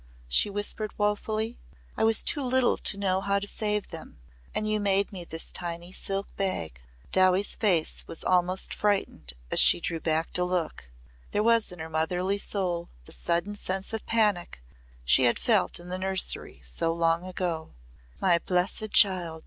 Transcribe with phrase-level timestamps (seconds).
[0.27, 1.59] she whispered woefully.
[1.95, 4.17] "I was too little to know how to save them.
[4.55, 6.81] And you made me this tiny silk bag."
[7.11, 10.89] Dowie's face was almost frightened as she drew back to look.
[11.33, 14.63] There was in her motherly soul the sudden sense of panic
[15.05, 17.75] she had felt in the nursery so long ago.
[18.19, 19.39] "My blessed child!"